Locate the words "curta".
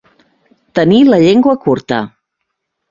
1.69-2.05